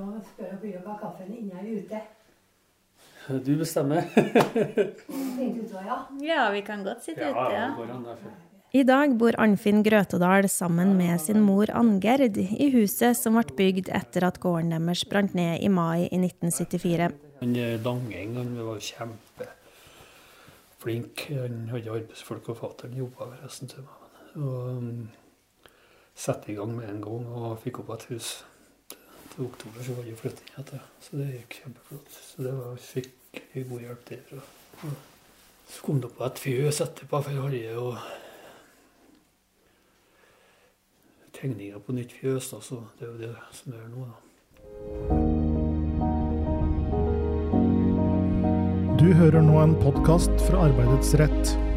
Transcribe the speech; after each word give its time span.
Nå 0.00 0.06
spør 0.24 0.46
jeg 0.46 0.56
blir 0.62 0.76
hva 0.86 0.94
kaffen 0.96 1.34
inne 1.36 1.52
eller 1.60 1.82
ute. 1.84 1.98
Du 3.44 3.52
bestemmer. 3.60 4.00
Ja. 5.82 5.96
Ja, 6.22 6.50
vi 6.54 6.62
kan 6.64 6.84
godt 6.86 7.02
sitte 7.04 7.26
ute. 7.28 7.42
Ja. 7.52 7.66
an, 7.76 8.04
derfor. 8.06 8.30
I 8.72 8.82
dag 8.88 9.18
bor 9.20 9.36
Arnfinn 9.42 9.82
Grøtedal 9.84 10.48
sammen 10.48 10.94
med 10.96 11.20
sin 11.20 11.40
mor 11.44 11.68
Angerd 11.76 12.38
i 12.40 12.70
huset 12.72 13.16
som 13.18 13.34
ble 13.36 13.44
bygd 13.58 13.90
etter 13.92 14.24
at 14.28 14.38
gården 14.40 14.70
deres 14.72 15.04
brant 15.10 15.34
ned 15.36 15.60
i 15.60 15.68
mai 15.68 16.06
i 16.06 16.16
1974. 16.22 17.10
Han 17.42 17.52
Langeng 17.84 18.36
han 18.38 18.54
var 18.68 18.78
kjempeflink. 18.86 21.26
Han 21.34 21.68
hadde 21.74 21.92
arbeidsfolk, 21.98 22.44
og 22.48 22.56
fatter'n 22.62 22.96
jobba 23.02 23.20
ved 23.34 23.38
resten 23.44 23.66
til 23.74 23.82
meg. 23.84 23.96
Og 24.40 24.56
um, 24.70 25.10
satte 26.14 26.48
i 26.48 26.56
gang 26.56 26.72
med 26.78 26.86
en 26.88 27.02
gang 27.04 27.24
og 27.28 27.60
fikk 27.60 27.76
opp 27.84 27.92
et 27.98 28.08
hus. 28.14 28.28
Til 29.32 29.46
oktober 29.46 29.80
så 29.84 29.94
var 29.96 30.04
det 30.04 30.18
flytting 30.20 30.50
etter. 30.60 30.80
Så 31.00 31.16
det 31.16 31.30
gikk 31.30 31.54
kjempeflott. 31.62 32.08
Så 32.12 32.44
det 32.44 32.52
var, 32.52 32.74
fikk 32.76 33.40
jeg 33.54 33.68
god 33.70 33.86
hjelp 33.86 34.02
derfra. 34.10 34.42
Og 34.82 34.92
så 35.72 35.86
kom 35.86 36.02
det 36.02 36.10
opp 36.10 36.20
et 36.26 36.42
fjøs 36.42 36.82
etterpå, 36.84 37.22
for 37.22 37.32
jeg 37.32 37.40
hadde 37.46 37.62
jo 37.72 37.86
tegninger 41.38 41.80
på 41.82 41.96
nytt 41.96 42.12
fjøs, 42.12 42.50
da, 42.52 42.60
så 42.60 42.82
det 42.98 43.06
er 43.06 43.10
jo 43.12 43.18
det 43.22 43.32
som 43.56 43.72
er 43.78 43.88
nå, 43.90 44.04
da. 44.10 44.16
Du 49.00 49.08
hører 49.18 49.42
nå 49.42 49.56
en 49.58 49.72
podkast 49.80 50.30
fra 50.44 50.68
Arbeidets 50.68 51.16
rett. 51.18 51.71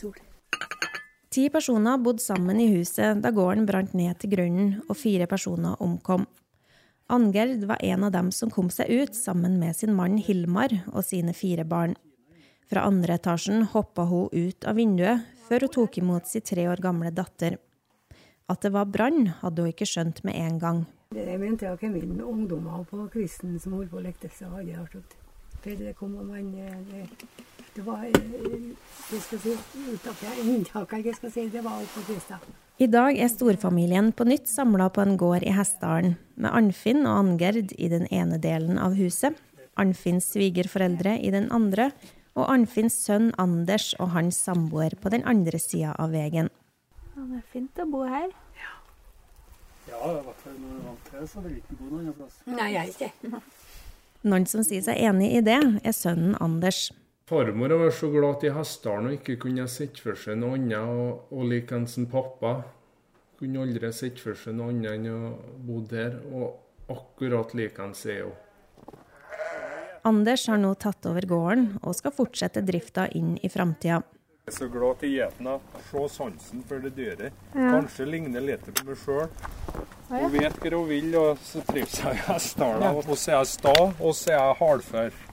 Sol. 0.00 0.18
Ti 1.30 1.46
personer 1.54 2.00
bodde 2.02 2.24
sammen 2.24 2.58
i 2.58 2.66
huset 2.72 3.20
da 3.22 3.30
gården 3.30 3.66
brant 3.68 3.92
ned 3.94 4.18
til 4.18 4.32
grunnen, 4.32 4.80
og 4.88 4.98
fire 4.98 5.28
personer 5.30 5.78
omkom. 5.78 6.26
Angerd 7.10 7.64
var 7.66 7.82
en 7.82 8.06
av 8.06 8.12
dem 8.14 8.30
som 8.34 8.50
kom 8.50 8.70
seg 8.70 8.90
ut 8.90 9.14
sammen 9.14 9.58
med 9.58 9.76
sin 9.78 9.94
mann 9.94 10.18
Hilmar 10.18 10.74
og 10.90 11.04
sine 11.06 11.34
fire 11.34 11.64
barn. 11.66 11.96
Fra 12.70 12.84
andre 12.86 13.16
etasjen 13.18 13.64
hoppa 13.72 14.04
hun 14.06 14.30
ut 14.30 14.66
av 14.66 14.78
vinduet 14.78 15.26
før 15.48 15.66
hun 15.66 15.74
tok 15.74 15.98
imot 15.98 16.30
sin 16.30 16.46
tre 16.46 16.68
år 16.70 16.82
gamle 16.82 17.10
datter. 17.14 17.58
At 18.50 18.62
det 18.62 18.70
var 18.74 18.90
brann, 18.90 19.26
hadde 19.42 19.62
hun 19.62 19.72
ikke 19.72 19.86
skjønt 19.86 20.22
med 20.26 20.38
en 20.38 20.58
gang. 20.62 20.84
Det 21.14 21.26
jeg 21.26 21.42
mente 21.42 21.66
jeg 21.66 21.80
kom 21.80 21.96
inn 21.98 22.12
med 22.14 22.26
ungdommer 22.26 22.84
på 22.86 23.06
kvisten 23.10 23.58
som 23.58 23.74
holdt 23.74 23.90
på 23.90 23.98
å 23.98 24.04
lekte, 24.04 24.30
så 24.30 24.50
hadde 24.54 24.70
jeg 24.70 24.86
hørt. 24.94 25.16
Det 25.66 25.94
kom 25.98 26.14
om 26.18 26.30
en 26.34 26.52
det, 26.54 27.06
det 27.74 27.84
var 27.86 28.04
eh, 28.04 28.72
skal 29.20 29.40
si 29.42 29.54
Inntaket, 30.42 31.04
hva 31.04 31.14
skal 31.14 31.32
si. 31.34 31.46
Det 31.52 31.62
var 31.64 31.78
oppe 31.78 32.00
på 32.00 32.12
kvista. 32.12 32.38
I 32.80 32.88
dag 32.88 33.18
er 33.18 33.28
storfamilien 33.28 34.10
på 34.16 34.24
nytt 34.24 34.48
samla 34.48 34.88
på 34.94 35.02
en 35.04 35.18
gård 35.20 35.44
i 35.44 35.52
Hessdalen, 35.54 36.16
med 36.40 36.54
Arnfinn 36.56 37.04
og 37.04 37.18
Angerd 37.18 37.74
i 37.76 37.90
den 37.92 38.06
ene 38.08 38.38
delen 38.40 38.80
av 38.80 38.96
huset, 38.96 39.36
Arnfinns 39.80 40.30
svigerforeldre 40.32 41.18
i 41.20 41.30
den 41.34 41.50
andre, 41.52 41.90
og 42.38 42.48
Arnfinns 42.48 42.96
sønn 43.04 43.30
Anders 43.40 43.92
og 44.00 44.14
hans 44.14 44.38
samboer 44.40 44.96
på 45.00 45.12
den 45.12 45.26
andre 45.28 45.60
sida 45.60 45.92
av 46.00 46.14
veien. 46.16 46.48
Ja, 47.14 47.26
det 47.26 47.42
er 47.42 47.46
fint 47.52 47.82
å 47.82 47.86
bo 47.90 48.06
her. 48.08 48.30
Ja, 49.90 50.00
i 50.00 50.22
hvert 50.24 50.42
fall 50.44 50.56
når 50.56 50.70
du 50.70 50.78
er 50.78 50.88
vant 50.88 51.04
til 51.10 51.20
det, 51.20 51.28
så 51.28 51.44
vil 51.44 51.58
ikke 51.58 51.76
bo 51.76 51.90
noen 51.90 52.00
annen 52.06 52.16
plass. 52.16 52.40
Nei, 52.48 52.70
jeg 52.74 52.80
er 52.80 52.94
ikke. 52.94 53.42
Noen 54.30 54.46
som 54.48 54.64
sier 54.64 54.84
seg 54.84 55.00
enig 55.00 55.30
i 55.36 55.44
det, 55.44 55.60
er 55.84 55.96
sønnen 55.96 56.36
Anders. 56.40 56.88
Farmor 57.30 57.70
vært 57.78 57.94
så 57.94 58.08
glad 58.10 58.42
i 58.42 58.50
hestene 58.50 59.12
og 59.12 59.20
ikke 59.20 59.36
kunne 59.44 59.68
sett 59.70 60.00
for 60.02 60.18
seg 60.18 60.40
noe 60.40 60.56
annet. 60.58 60.82
Og, 60.82 61.28
og 61.30 61.44
likeens 61.46 61.94
en 62.00 62.08
pappa 62.10 62.56
kunne 63.38 63.62
aldri 63.62 63.92
sett 63.94 64.18
for 64.18 64.34
seg 64.34 64.56
noe 64.58 64.72
annet 64.72 64.96
enn 64.96 65.06
å 65.12 65.30
bo 65.62 65.78
der. 65.86 66.16
Og 66.34 66.90
akkurat 66.90 67.54
likeens 67.54 68.02
er 68.10 68.24
hun. 68.24 68.34
Anders 70.10 70.48
har 70.50 70.58
nå 70.58 70.72
tatt 70.80 71.06
over 71.06 71.28
gården 71.30 71.76
og 71.84 71.94
skal 71.94 72.16
fortsette 72.16 72.64
drifta 72.66 73.06
inn 73.14 73.36
i 73.38 73.52
framtida. 73.52 74.00
Jeg 74.48 74.50
er 74.50 74.58
så 74.58 74.70
glad 74.72 74.98
til 74.98 75.14
gjetene. 75.14 75.58
se 75.86 76.04
sansen 76.10 76.66
for 76.66 76.82
det 76.82 76.96
dyret. 76.98 77.42
Kanskje 77.54 78.10
ligner 78.10 78.42
litt 78.42 78.66
på 78.66 78.88
meg 78.90 78.98
sjøl. 78.98 79.28
Hun 80.10 80.30
vet 80.34 80.58
hva 80.58 80.74
hun 80.74 80.88
vil, 80.90 81.12
og 81.14 81.38
så 81.46 81.62
trives 81.68 82.00
jeg 82.02 82.18
i. 82.18 82.22
Og 82.90 83.12
så 83.14 83.36
er 83.36 83.36
jeg 83.36 83.54
sta, 83.54 83.76
og 83.92 84.16
så 84.18 84.32
er 84.32 84.40
jeg 84.40 84.62
hardfør. 84.64 85.26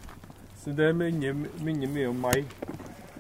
Så 0.58 0.74
det 0.76 0.92
minner, 0.98 1.36
minner 1.64 1.92
mye 1.94 2.12
om 2.12 2.22
meg. 2.28 2.46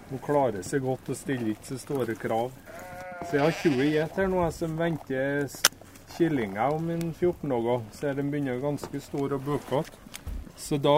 Hun 0.09 0.22
klarer 0.24 0.64
seg 0.66 0.86
godt 0.86 1.09
og 1.12 1.20
stiller 1.20 1.53
ikke 1.53 1.72
så 1.72 1.80
store 1.81 2.16
krav. 2.20 2.52
Så 3.28 3.38
jeg 3.38 3.44
har 3.44 3.58
20 3.64 3.90
gjet 3.92 4.22
nå 4.31 4.46
som 4.56 4.78
venter 4.80 5.50
killinger 6.16 6.78
om 6.78 6.90
en 6.94 7.12
14 7.12 7.50
dager. 7.52 7.84
Så 7.94 8.14
de 8.16 8.25
begynner 8.25 8.64
ganske 8.64 9.03
store 9.03 9.38
og 9.38 9.46
bukete. 9.48 10.00
Så 10.58 10.80
da 10.81 10.98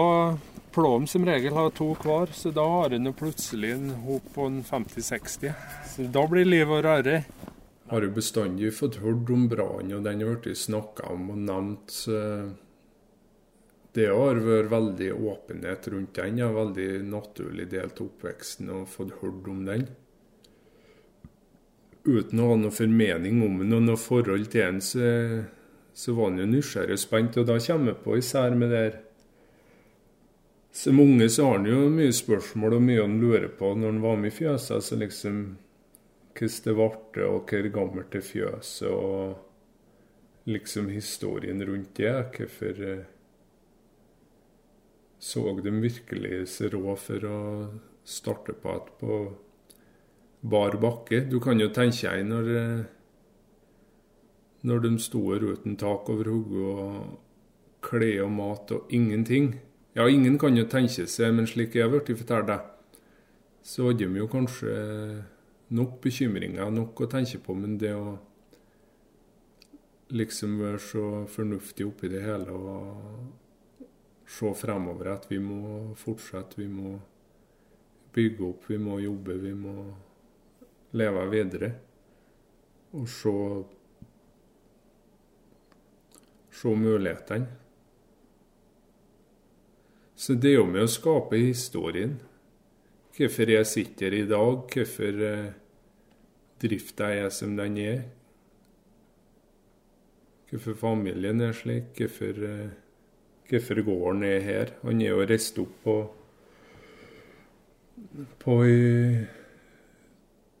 pleier 0.72 1.06
som 1.10 1.26
regel 1.26 1.56
har 1.56 1.72
to 1.76 1.90
hver, 2.00 2.30
så 2.32 2.52
da 2.54 2.64
har 2.64 2.94
en 2.96 3.12
plutselig 3.12 3.74
en 3.74 3.90
hop 4.06 4.30
på 4.34 4.46
en 4.48 4.62
50-60. 4.64 5.52
Så 5.90 6.06
da 6.14 6.24
blir 6.30 6.48
livet 6.48 6.86
og. 6.86 7.20
Har 7.90 8.00
du 8.00 8.10
bestandig 8.14 8.70
fått 8.76 9.00
hørt 9.02 9.30
om 9.34 9.48
brannen, 9.50 9.96
og 9.98 10.04
den 10.06 10.22
har 10.22 10.38
blitt 10.38 10.60
snakka 10.62 11.10
om 11.10 11.32
og 11.34 11.40
nevnt. 11.48 11.96
Det 13.92 14.06
har 14.06 14.38
vært 14.44 14.70
veldig 14.70 15.08
åpenhet 15.14 15.88
rundt 15.90 16.14
den. 16.14 16.38
ja, 16.38 16.52
veldig 16.52 17.02
naturlig 17.10 17.66
del 17.72 17.90
av 17.90 18.02
oppveksten 18.04 18.70
og 18.70 18.88
fått 18.88 19.16
hørt 19.18 19.48
om 19.50 19.64
den. 19.66 19.88
Uten 22.04 22.40
å 22.40 22.52
ha 22.52 22.58
noe 22.60 22.72
formening 22.72 23.42
om 23.42 23.58
den 23.60 23.74
og 23.76 23.82
noe 23.88 24.00
forhold 24.00 24.46
til 24.52 24.62
den, 24.62 24.80
så, 24.80 25.10
så 25.92 26.14
var 26.14 26.30
han 26.30 26.38
jo 26.40 26.48
nysgjerrig 26.52 26.96
og 26.96 27.02
spent. 27.02 27.40
Og 27.42 27.50
da 27.50 27.58
kommer 27.66 27.92
jeg 27.92 28.02
på 28.06 28.16
især 28.20 28.54
med 28.54 28.70
det 28.70 28.84
her 28.84 28.98
Som 30.72 31.00
unge 31.02 31.26
så 31.28 31.48
har 31.48 31.56
han 31.58 31.66
jo 31.66 31.88
mye 31.90 32.12
spørsmål 32.14 32.76
og 32.76 32.82
mye 32.86 33.02
han 33.02 33.18
lurer 33.18 33.48
på 33.58 33.72
når 33.74 33.90
han 33.90 34.02
var 34.04 34.20
med 34.22 34.30
i 34.30 34.36
fjøset. 34.36 34.76
Altså 34.76 34.96
liksom 35.00 35.40
hvordan 36.30 36.62
det 36.64 36.74
ble, 36.78 37.24
og 37.26 37.50
hvor 37.50 37.66
gammelt 37.74 38.12
det 38.14 38.22
fjøset, 38.22 38.86
og 38.88 40.46
liksom 40.46 40.88
historien 40.94 41.66
rundt 41.66 41.96
det. 41.98 42.14
Hvorfor 42.36 42.84
eh, 42.86 43.08
så 45.30 45.44
de 45.62 45.72
virkelig 45.82 46.42
seg 46.50 46.74
råd 46.74 46.98
for 46.98 47.26
å 47.28 47.38
starte 48.04 48.54
på 48.58 48.74
et 48.74 48.92
på 49.00 49.18
bar 50.42 50.76
bakke? 50.82 51.22
Du 51.30 51.38
kan 51.40 51.60
jo 51.60 51.68
tenke 51.74 52.10
deg 52.10 52.26
når, 52.26 52.50
eh, 52.58 52.84
når 54.66 54.80
de 54.86 54.92
sto 54.98 55.22
uten 55.34 55.76
tak 55.76 56.08
over 56.10 56.30
hodet 56.32 56.64
og 56.74 57.18
klær 57.84 58.24
og 58.24 58.32
mat 58.36 58.72
og 58.76 58.90
ingenting. 58.90 59.60
Ja, 59.94 60.08
ingen 60.08 60.38
kan 60.38 60.56
jo 60.56 60.64
tenke 60.64 61.06
seg, 61.06 61.34
men 61.34 61.46
slik 61.46 61.74
jeg 61.74 61.86
har 61.86 61.90
blitt 61.90 62.18
fortalt 62.18 62.46
deg, 62.46 62.60
så 63.62 63.88
hadde 63.88 64.06
de 64.06 64.20
jo 64.20 64.28
kanskje 64.30 64.74
nok 65.70 66.00
bekymringer, 66.02 66.70
nok 66.70 67.00
å 67.00 67.10
tenke 67.10 67.40
på, 67.42 67.54
men 67.54 67.78
det 67.78 67.94
å 67.94 68.18
liksom 70.10 70.58
være 70.58 70.82
så 70.82 71.04
fornuftig 71.30 71.86
oppi 71.86 72.10
det 72.10 72.22
hele 72.24 72.54
og 72.54 73.49
se 74.30 74.52
fremover 74.54 75.14
at 75.16 75.26
vi 75.30 75.40
må 75.42 75.90
fortsette, 75.98 76.60
vi 76.60 76.68
må 76.70 76.94
bygge 78.14 78.46
opp, 78.46 78.70
vi 78.70 78.78
må 78.78 79.00
jobbe, 79.02 79.36
vi 79.42 79.54
må 79.58 79.74
leve 80.98 81.26
videre. 81.32 81.74
Og 82.94 83.06
se 83.10 83.34
se 86.60 86.68
mulighetene. 86.68 87.46
Så 90.14 90.34
det 90.34 90.50
er 90.52 90.58
jo 90.58 90.66
med 90.68 90.84
å 90.84 90.90
skape 90.90 91.38
historien. 91.40 92.18
Hvorfor 93.16 93.52
jeg 93.52 93.68
sitter 93.68 94.16
i 94.16 94.26
dag, 94.28 94.66
hvorfor 94.74 95.22
eh, 95.24 95.46
drifta 96.60 97.08
er 97.16 97.30
som 97.32 97.54
den 97.56 97.78
er. 97.80 98.02
Hvorfor 100.50 100.76
familien 100.76 101.40
er 101.46 101.56
slik, 101.56 101.94
hvorfor, 101.96 102.44
eh, 102.50 102.76
hvorfor 103.50 103.82
gården 103.86 104.24
er 104.24 104.40
her. 104.46 104.72
Han 104.84 105.02
er 105.02 105.12
jo 105.12 105.26
reist 105.26 105.58
opp 105.60 105.76
på, 105.84 105.98
på 108.40 108.56
ei 108.64 109.28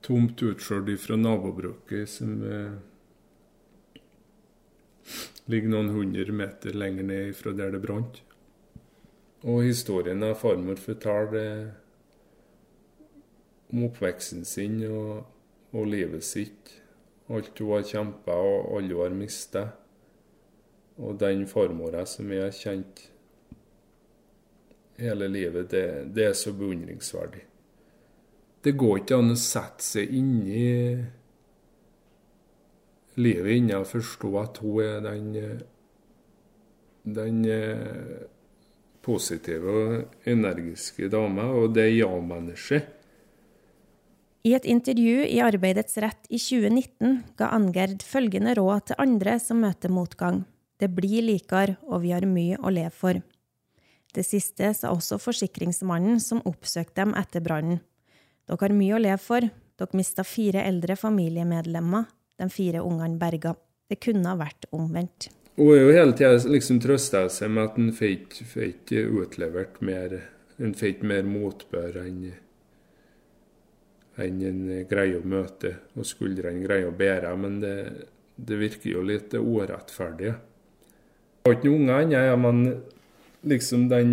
tomt 0.04 0.42
utskjørt 0.42 0.90
fra 1.02 1.18
nabobruket 1.20 2.08
som 2.08 2.40
eh, 2.42 2.78
ligger 5.50 5.72
noen 5.72 5.92
hundre 5.94 6.34
meter 6.34 6.76
lenger 6.76 7.06
ned 7.06 7.34
fra 7.36 7.52
der 7.56 7.74
det 7.74 7.82
brant. 7.84 8.22
Og 9.40 9.64
historien 9.64 10.22
av 10.24 10.36
farmor 10.40 10.80
forteller 10.80 11.70
om 13.70 13.86
oppveksten 13.86 14.44
sin 14.48 14.80
og, 14.88 15.24
og 15.72 15.86
livet 15.88 16.26
sitt. 16.26 16.74
Alt 17.30 17.60
hun 17.62 17.76
har 17.76 17.86
kjempa 17.86 18.34
og 18.34 18.74
alle 18.78 18.96
hun 18.96 19.04
har 19.04 19.16
mista. 19.16 19.66
Og 21.00 21.16
den 21.20 21.46
farmora 21.48 22.04
som 22.08 22.28
jeg 22.32 22.44
har 22.44 22.56
kjent 22.56 23.06
hele 25.00 25.28
livet, 25.32 25.70
det, 25.72 25.86
det 26.14 26.26
er 26.28 26.36
så 26.36 26.52
beundringsverdig. 26.52 27.46
Det 28.60 28.76
går 28.76 29.00
ikke 29.00 29.16
an 29.16 29.32
å 29.32 29.38
sette 29.40 29.84
seg 29.84 30.12
inn 30.12 30.34
i 30.44 30.66
livet 33.20 33.56
inne 33.56 33.80
og 33.80 33.88
forstå 33.88 34.34
at 34.40 34.60
hun 34.60 34.82
er 34.84 35.00
den, 35.06 35.62
den 37.16 37.40
eh, 37.48 38.20
positive 39.04 39.72
og 39.72 40.28
energiske 40.28 41.08
dama, 41.12 41.48
og 41.56 41.72
det 41.76 41.88
ja-mennesket. 41.94 42.96
I 44.48 44.54
et 44.56 44.64
intervju 44.64 45.24
i 45.26 45.40
Arbeidets 45.44 45.98
Rett 46.00 46.28
i 46.32 46.38
2019 46.40 47.18
ga 47.36 47.50
Angerd 47.52 48.04
følgende 48.06 48.54
råd 48.56 48.86
til 48.88 49.02
andre 49.02 49.36
som 49.42 49.60
møter 49.60 49.92
motgang. 49.92 50.44
Det 50.80 50.88
blir 50.88 51.22
likere, 51.26 51.76
og 51.92 52.00
vi 52.04 52.14
har 52.14 52.24
mye 52.24 52.56
å 52.56 52.72
leve 52.72 52.92
for. 52.96 53.20
Det 54.14 54.24
siste 54.26 54.72
sa 54.74 54.90
også 54.90 55.20
forsikringsmannen 55.20 56.20
som 56.22 56.40
oppsøkte 56.48 57.02
dem 57.02 57.12
etter 57.20 57.44
brannen. 57.44 57.82
Dere 58.48 58.64
har 58.64 58.74
mye 58.74 58.96
å 58.96 59.02
leve 59.02 59.20
for. 59.22 59.44
Dere 59.78 59.98
mista 60.00 60.24
fire 60.26 60.64
eldre 60.66 60.96
familiemedlemmer. 60.98 62.08
De 62.40 62.48
fire 62.50 62.80
ungene 62.80 63.20
berga. 63.20 63.54
Det 63.90 64.00
kunne 64.00 64.32
ha 64.32 64.38
vært 64.40 64.66
omvendt. 64.72 65.28
Hun 65.60 65.74
er 65.74 65.82
jo 65.82 65.92
hele 65.92 66.16
tida 66.16 66.38
liksom 66.48 66.80
trøsta 66.80 67.26
seg 67.28 67.52
med 67.52 67.68
at 67.68 67.78
en 67.78 67.90
fikk 67.92 68.94
utlevert 68.96 69.80
mer 69.84 70.20
En 70.60 70.74
fikk 70.76 71.00
mer 71.08 71.24
motbør 71.24 71.94
enn 72.02 72.34
enn 74.20 74.42
en 74.44 74.58
greier 74.84 75.22
å 75.22 75.24
møte, 75.24 75.70
og 75.96 76.04
skuldrene 76.04 76.60
greier 76.66 76.90
å 76.90 76.92
bære. 76.92 77.30
Men 77.40 77.54
det, 77.62 77.76
det 78.36 78.58
virker 78.60 78.90
jo 78.90 79.04
litt 79.08 79.32
urettferdig. 79.32 80.34
Jeg 81.40 81.48
har 81.48 81.56
ikke 81.56 81.70
noen 81.70 81.88
unger 81.88 82.16
ennå, 82.20 82.36
men 82.44 82.58
liksom 83.48 83.86
den 83.88 84.10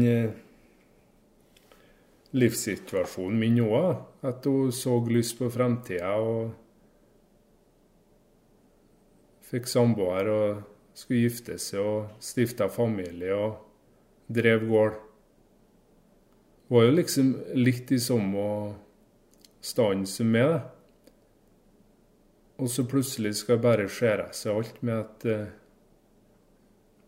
livssituasjonen 2.32 3.40
min 3.40 3.60
òg. 3.66 3.98
At 4.24 4.46
hun 4.48 4.72
så 4.72 4.96
lyst 5.12 5.38
på 5.40 5.50
fremtida 5.52 6.14
og 6.24 6.54
fikk 9.48 9.68
samboer 9.72 10.32
og 10.32 10.64
skulle 10.98 11.28
gifte 11.28 11.60
seg 11.62 11.84
og 11.84 12.24
stifta 12.24 12.68
familie 12.72 13.36
og 13.36 13.60
drev 14.28 14.66
gård. 14.68 14.98
Var 16.68 16.84
jo 16.84 16.96
liksom 16.98 17.36
litt 17.56 17.92
i 17.96 18.00
samme 18.04 18.48
stand 19.64 20.08
som 20.10 20.32
meg. 20.32 20.58
Og 22.58 22.72
så 22.74 22.88
plutselig 22.90 23.38
skal 23.44 23.62
bare 23.62 23.88
skjære 23.92 24.32
seg 24.36 24.58
alt 24.58 24.82
med 24.82 24.98
at 24.98 25.26
eh, 25.30 25.48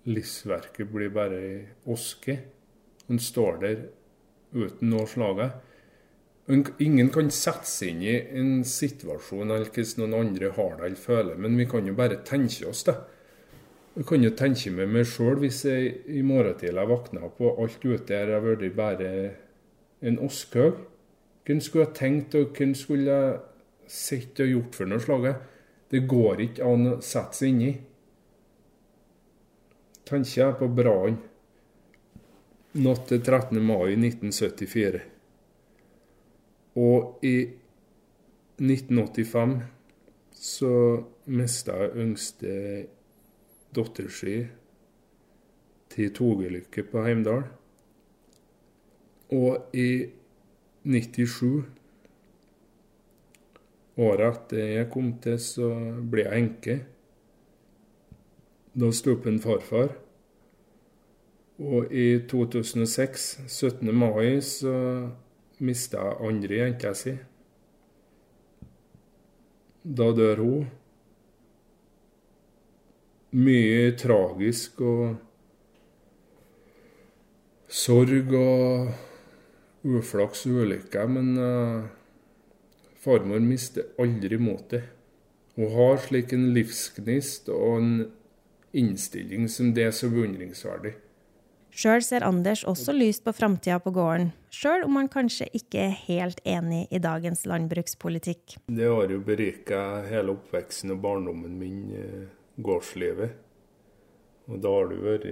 livsverket 0.07 0.87
blir 0.91 1.11
bare 1.13 1.39
ei 1.39 1.57
oske. 1.91 2.37
Han 3.07 3.19
står 3.19 3.59
der 3.63 3.81
uten 4.53 4.91
noe 4.91 5.07
slaget. 5.09 5.65
Ingen 6.81 7.11
kan 7.13 7.29
sette 7.33 7.69
seg 7.69 7.91
inn 7.91 8.03
i 8.07 8.15
en 8.39 8.51
situasjon 8.65 9.51
eller 9.51 9.69
hvordan 9.69 10.01
noen 10.01 10.15
andre 10.23 10.49
har 10.55 10.77
det 10.79 10.87
eller 10.87 11.01
føler, 11.03 11.35
men 11.37 11.57
vi 11.59 11.67
kan 11.69 11.85
jo 11.85 11.93
bare 11.97 12.23
tenke 12.25 12.69
oss 12.69 12.85
det. 12.87 12.95
Jeg 13.99 14.07
kan 14.09 14.23
jo 14.23 14.31
tenke 14.37 14.71
med 14.73 14.89
meg 14.93 15.05
sjøl 15.09 15.41
hvis 15.43 15.63
jeg 15.67 15.91
i 16.09 16.23
morgen 16.25 16.57
tidlig 16.57 16.87
våkna 16.89 17.29
på 17.37 17.51
alt 17.61 17.85
ute 17.85 18.15
her 18.15 18.33
har 18.33 18.45
vært 18.45 18.65
bare 18.77 19.11
en 20.01 20.19
oskhaug. 20.25 20.79
Hvem 21.45 21.61
skulle 21.65 21.87
jeg 21.87 21.97
tenkt, 21.97 22.35
og 22.37 22.53
hvem 22.57 22.75
skulle 22.77 23.09
jeg 23.09 23.39
sett 23.89 24.39
og 24.39 24.51
gjort 24.53 24.77
for 24.77 24.89
noe 24.89 25.01
slaget? 25.03 25.45
Det 25.89 26.03
går 26.09 26.43
ikke 26.45 26.65
an 26.69 26.91
å 26.91 26.97
sette 27.01 27.39
seg 27.39 27.53
inn 27.53 27.63
i. 27.65 27.71
Tenker 30.09 30.39
jeg 30.41 30.55
på 30.57 30.67
Braen 30.73 31.19
natt 32.81 33.03
til 33.11 33.19
13. 33.21 33.59
mai 33.61 33.93
1974. 33.93 35.03
Og 36.81 37.21
i 37.21 37.35
1985 38.57 39.53
så 40.33 40.73
mista 41.29 41.77
jeg 41.83 42.07
yngste 42.07 42.57
datter 43.77 44.09
til 45.93 46.11
togulykke 46.17 46.89
på 46.89 47.05
Heimdal. 47.05 47.45
Og 49.37 49.77
i 49.77 49.89
97, 50.89 51.65
året 54.01 54.29
etter 54.31 54.71
jeg 54.79 54.89
kom 54.89 55.19
til, 55.21 55.37
så 55.37 55.69
ble 56.01 56.25
jeg 56.25 56.47
enke. 56.47 56.81
Da 58.79 58.91
sto 58.95 59.15
en 59.27 59.39
farfar. 59.43 59.89
Og 61.59 61.91
i 61.91 62.19
2006, 62.31 63.23
17. 63.47 63.89
mai, 63.91 64.39
så 64.41 64.73
mista 65.59 65.99
jeg 66.05 66.27
andre 66.29 66.59
jenta 66.61 66.93
si. 66.95 67.15
Da 69.83 70.11
dør 70.15 70.43
hun. 70.43 70.69
Mye 73.35 73.91
tragisk 73.99 74.79
og 74.81 75.17
sorg 77.67 78.31
og 78.33 78.93
uflaks 79.99 80.45
og 80.47 80.61
ulykker, 80.63 81.11
men 81.17 81.35
uh, 81.37 81.83
farmor 83.03 83.43
mister 83.43 83.91
aldri 83.99 84.39
motet. 84.41 84.87
Hun 85.59 85.75
har 85.75 85.99
slik 86.05 86.31
en 86.33 86.47
livsgnist 86.55 87.51
og 87.51 87.75
en 87.81 87.93
innstilling 88.71 89.49
som 89.49 89.73
det 89.73 89.89
er 89.89 89.95
så 89.95 90.09
beundringsverdig. 90.11 90.95
Sjøl 91.69 92.01
ser 92.03 92.25
Anders 92.25 92.63
også 92.67 92.91
lyst 92.95 93.23
på 93.23 93.33
framtida 93.35 93.77
på 93.79 93.93
gården, 93.93 94.31
sjøl 94.51 94.83
om 94.87 94.97
han 94.97 95.09
kanskje 95.11 95.45
ikke 95.55 95.83
er 95.85 95.99
helt 96.07 96.41
enig 96.43 96.87
i 96.91 96.99
dagens 96.99 97.45
landbrukspolitikk. 97.47 98.57
Det 98.67 98.89
har 98.89 99.13
jo 99.13 99.21
berika 99.23 100.01
hele 100.09 100.33
oppveksten 100.33 100.95
og 100.95 101.03
barndommen 101.05 101.59
min, 101.61 101.83
eh, 101.93 102.25
gårdslivet. 102.57 103.37
Og 104.49 104.61
da 104.61 104.69
har 104.73 104.89
det 104.89 104.99
vært 105.05 105.27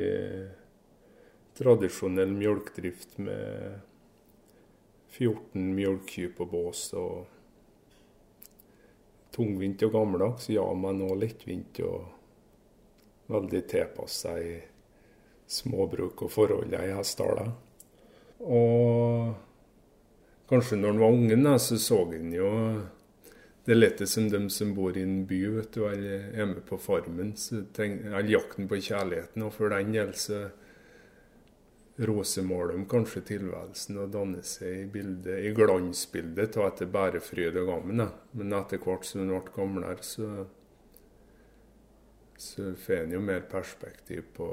tradisjonell 1.57 2.31
mjølkedrift 2.37 3.17
med 3.17 3.81
14 5.17 5.73
mjølkekyr 5.73 6.35
på 6.37 6.45
bås. 6.45 6.93
og 6.93 7.25
Tungvint 9.33 9.83
og 9.83 9.91
gammeldags, 9.93 10.49
ja, 10.49 10.65
men 10.73 11.01
òg 11.05 11.19
lettvint 11.21 11.79
og 11.85 12.16
veldig 13.31 13.63
tilpassa 13.69 14.37
i 14.41 14.57
småbruk 15.47 16.25
og 16.25 16.31
forholdene 16.31 16.87
i 16.87 16.93
Hessdala. 16.95 17.47
Og 18.43 19.33
kanskje 20.49 20.79
når 20.79 20.93
han 20.93 21.01
var 21.01 21.17
ungen, 21.17 21.49
så 21.59 21.79
så 21.79 22.03
han 22.11 22.31
jo 22.35 22.51
det 23.67 23.73
er 23.73 23.81
litt 23.81 24.01
som 24.07 24.29
de 24.31 24.39
som 24.47 24.69
bor 24.71 24.95
i 24.95 25.01
en 25.03 25.25
by 25.27 25.41
vet 25.57 25.73
du, 25.75 25.81
eller 25.89 26.29
er 26.31 26.45
med 26.47 26.61
på 26.69 26.77
Farmen. 26.79 27.33
Eller 27.83 28.29
jakten 28.31 28.69
på 28.71 28.79
kjærligheten. 28.79 29.43
Og 29.43 29.51
for 29.51 29.73
den 29.75 29.91
del 29.91 30.13
så 30.15 30.45
rosemåler 32.07 32.77
de 32.77 32.85
kanskje 32.87 33.25
tilværelsen 33.27 33.99
og 33.99 34.13
danner 34.13 34.45
seg 34.47 34.85
i, 34.85 34.85
bildet, 34.93 35.41
i 35.43 35.51
glansbildet 35.57 36.55
av 36.55 36.69
at 36.69 36.79
det 36.79 36.87
bare 36.93 37.19
fryd 37.19 37.59
og 37.59 37.67
gammen. 37.73 38.05
Men 38.39 38.55
etter 38.55 38.79
hvert 38.79 39.03
som 39.09 39.25
han 39.25 39.33
ble 39.35 39.55
gamlere, 39.57 39.99
så, 39.99 40.45
så 42.37 42.71
får 42.77 43.03
en 43.03 43.17
jo 43.17 43.23
mer 43.23 43.45
perspektiv 43.49 44.23
på 44.37 44.51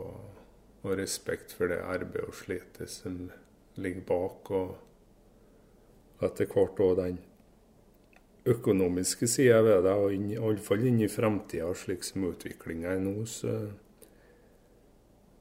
og 0.85 0.99
respekt 0.99 1.55
for 1.57 1.71
det 1.73 1.81
arbeidet 1.81 2.29
og 2.29 2.37
slitet 2.37 2.91
som 2.93 3.31
ligger 3.81 4.05
bak. 4.09 4.51
Og 4.53 6.25
etter 6.25 6.51
hvert 6.51 6.83
òg 6.85 6.99
den 7.01 7.23
økonomiske 8.45 9.29
sida 9.31 9.63
ved 9.65 9.87
det, 9.87 9.95
og 9.97 10.13
inn, 10.13 10.29
iallfall 10.37 10.85
inn 10.85 11.01
i 11.01 11.09
framtida, 11.09 11.71
slik 11.77 12.05
som 12.05 12.27
utviklinga 12.29 12.93
er 12.93 13.01
nå, 13.01 13.17
så 13.29 13.55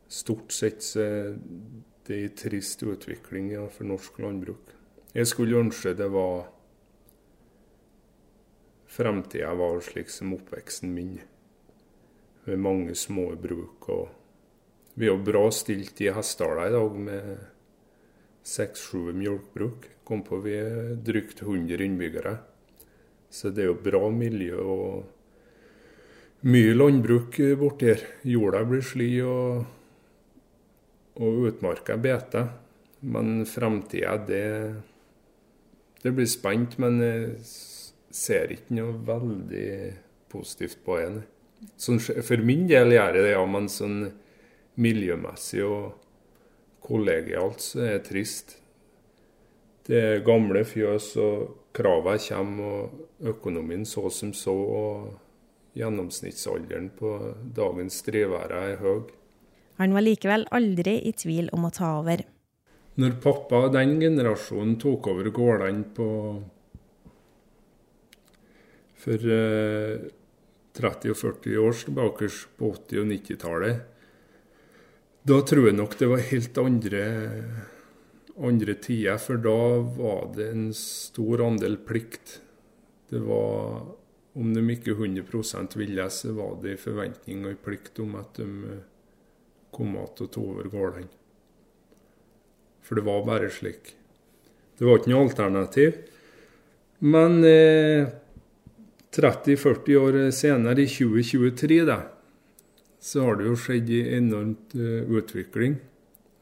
stort 0.08 0.56
sett 0.56 0.84
så 0.86 1.04
det 2.04 2.16
er 2.16 2.26
en 2.28 2.40
trist 2.40 2.84
utvikling 2.84 3.52
ja, 3.54 3.68
for 3.72 3.88
norsk 3.88 4.20
landbruk. 4.24 4.72
Jeg 5.14 5.28
skulle 5.30 5.60
ønske 5.60 5.96
det 5.96 6.10
var 6.12 6.50
Framtida 8.94 9.56
var 9.58 9.80
slik 9.82 10.12
som 10.14 10.36
oppveksten 10.36 10.92
min, 10.94 11.16
med 12.46 12.60
mange 12.60 12.96
små 12.96 13.32
bruk 13.40 13.90
og 13.94 14.10
vi 14.94 15.08
er 15.08 15.16
jo 15.16 15.24
bra 15.26 15.48
stilt 15.50 16.02
i 16.06 16.12
Hessdala 16.14 16.68
i 16.70 16.74
dag 16.74 16.98
med 17.02 17.30
seks-sju 18.46 19.14
mjølkebruk. 19.18 19.88
Kom 20.06 20.22
på 20.26 20.38
vi 20.44 20.54
er 20.60 20.94
drygt 21.02 21.42
100 21.42 21.82
innbyggere. 21.82 22.36
Så 23.34 23.50
det 23.50 23.64
er 23.64 23.72
jo 23.72 23.80
bra 23.82 24.04
miljø 24.14 24.60
og 24.62 26.46
mye 26.46 26.76
landbruk 26.76 27.40
borti 27.58 27.90
her. 27.90 28.06
Jorda 28.36 28.62
blir 28.70 28.86
sli 28.86 29.10
og, 29.26 29.64
og 31.18 31.44
utmarka 31.50 31.98
beter. 31.98 32.52
Men 33.02 33.48
framtida, 33.50 34.20
det, 34.30 34.46
det 36.06 36.14
blir 36.14 36.30
spent. 36.30 36.78
Men 36.78 37.02
jeg 37.02 37.34
ser 38.14 38.54
ikke 38.54 38.78
noe 38.78 39.00
veldig 39.10 39.70
positivt 40.30 40.86
på 40.86 41.02
det. 41.02 41.33
Sånn, 41.80 42.00
for 42.00 42.44
min 42.46 42.68
del 42.70 42.94
gjør 42.96 43.16
jeg 43.16 43.26
det, 43.26 43.34
ja. 43.34 43.44
Men 43.50 43.70
sånn 43.72 43.98
miljømessig 44.84 45.64
og 45.68 45.94
kollegialt 46.84 47.64
så 47.64 47.84
er 47.86 47.98
det 47.98 48.06
trist. 48.10 48.58
Det 49.84 50.00
er 50.00 50.26
gamle 50.26 50.64
fjøs, 50.68 51.14
og 51.20 51.74
kravene 51.76 52.22
kommer, 52.24 52.88
og 52.88 53.28
økonomien 53.34 53.86
så 53.88 54.10
som 54.14 54.34
så. 54.38 54.54
og 54.54 55.20
Gjennomsnittsalderen 55.74 56.92
på 56.94 57.12
dagens 57.58 57.96
drivere 58.06 58.60
er 58.70 58.76
høy. 58.78 59.08
Han 59.82 59.96
var 59.96 60.06
likevel 60.06 60.46
aldri 60.54 61.00
i 61.02 61.14
tvil 61.18 61.48
om 61.56 61.66
å 61.66 61.72
ta 61.74 61.96
over. 61.98 62.22
Når 63.02 63.16
pappa 63.24 63.64
og 63.66 63.74
den 63.74 63.96
generasjonen 63.98 64.76
tok 64.82 65.10
over 65.10 65.32
gårdene 65.34 65.88
på 65.98 66.10
for 69.04 69.26
eh, 69.36 70.06
30 70.74 71.14
og 71.14 71.20
40 71.20 71.58
år 71.62 71.76
tilbake 71.86 72.30
på 72.58 72.72
80- 72.74 73.02
og 73.04 73.12
90-tallet, 73.12 73.82
da 75.24 75.40
tror 75.48 75.70
jeg 75.70 75.78
nok 75.78 75.94
det 76.00 76.08
var 76.12 76.24
helt 76.28 76.58
andre, 76.60 77.04
andre 78.36 78.74
tider. 78.84 79.20
For 79.24 79.40
da 79.40 79.60
var 79.96 80.34
det 80.36 80.50
en 80.52 80.66
stor 80.76 81.46
andel 81.46 81.78
plikt. 81.88 82.42
Det 83.08 83.22
var 83.24 83.86
om 84.34 84.50
de 84.52 84.64
ikke 84.74 84.98
100 84.98 85.78
ville, 85.78 86.10
så 86.10 86.34
var 86.34 86.58
det 86.62 86.74
en 86.74 86.82
forventning 86.82 87.46
og 87.46 87.54
en 87.54 87.62
plikt 87.64 88.02
om 88.04 88.16
at 88.20 88.40
de 88.40 88.48
eh, 88.74 88.82
kom 89.74 89.94
til 89.94 90.26
og 90.26 90.32
tok 90.34 90.38
over 90.42 90.70
gårdene. 90.74 91.12
For 92.84 93.00
det 93.00 93.06
var 93.06 93.24
bare 93.24 93.52
slik. 93.54 93.94
Det 94.76 94.84
var 94.84 95.00
ikke 95.00 95.14
noe 95.14 95.28
alternativ. 95.30 96.02
Men 97.00 97.40
eh, 97.48 98.10
30-40 99.14 99.98
år 100.00 100.20
senere, 100.34 100.84
i 100.84 100.90
2023, 100.90 101.82
da, 101.86 102.00
så 103.04 103.28
har 103.28 103.38
det 103.40 103.50
jo 103.50 103.58
skjedd 103.60 103.92
en 103.98 104.14
enormt 104.22 104.74
uh, 104.80 105.04
utvikling. 105.20 105.78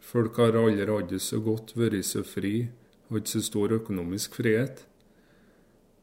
Folk 0.01 0.38
har 0.42 0.58
aldri 0.60 0.88
hatt 0.88 1.10
det 1.12 1.22
så 1.24 1.42
godt, 1.44 1.75
vært 1.78 2.06
så 2.08 2.24
fri, 2.25 2.70
hatt 3.12 3.32
så 3.32 3.42
stor 3.44 3.75
økonomisk 3.80 4.40
frihet. 4.40 4.86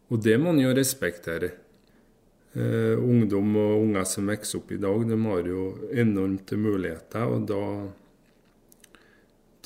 Og 0.09 0.21
det 0.25 0.37
må 0.41 0.53
man 0.53 0.63
jo 0.63 0.75
respektere. 0.77 1.51
Eh, 2.57 2.97
ungdom 2.97 3.57
og 3.61 3.83
unger 3.83 4.07
som 4.09 4.31
vokser 4.31 4.59
opp 4.59 4.71
i 4.73 4.79
dag, 4.81 5.03
de 5.05 5.17
har 5.21 5.49
jo 5.51 5.65
enormte 5.93 6.57
muligheter. 6.57 7.29
Og 7.29 7.45
da, 7.51 7.65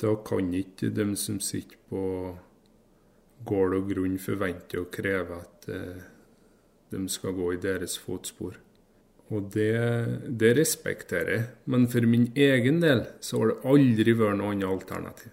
da 0.03 0.15
kan 0.27 0.51
ikke 0.53 0.91
de 0.91 1.07
som 1.19 1.39
sitter 1.39 1.79
på 1.89 2.03
gård 3.47 3.77
og 3.79 3.87
grunn, 3.89 4.19
forvente 4.19 4.81
og 4.81 4.91
kreve 4.93 5.39
at 5.39 5.69
uh, 5.71 6.12
de 6.93 7.03
skal 7.11 7.35
gå 7.35 7.53
i 7.53 7.61
deres 7.61 7.97
fotspor. 7.99 8.59
Og 9.33 9.49
det, 9.53 9.73
det 10.27 10.51
respekterer 10.57 11.31
jeg. 11.33 11.45
Men 11.65 11.87
for 11.89 12.05
min 12.09 12.27
egen 12.35 12.81
del 12.83 13.05
så 13.23 13.39
har 13.41 13.53
det 13.53 13.71
aldri 13.73 14.15
vært 14.19 14.39
noe 14.39 14.53
annet 14.53 14.69
alternativ. 14.69 15.31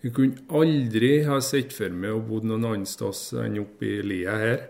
Jeg 0.00 0.14
kunne 0.16 0.46
aldri 0.56 1.10
ha 1.26 1.36
sett 1.44 1.74
for 1.76 1.92
meg 1.92 2.16
å 2.16 2.22
bo 2.24 2.38
noen 2.40 2.64
annen 2.64 2.88
sted 2.88 3.42
enn 3.42 3.58
oppe 3.60 3.88
i 3.88 4.00
lia 4.06 4.38
her. 4.40 4.62